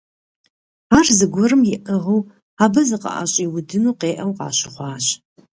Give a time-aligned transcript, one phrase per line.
[0.97, 2.21] Ар зыгуэрым иӀыгъыу
[2.63, 5.05] абы зыкъыӀэщӏиудыну къеӀэу къащыхъуащ.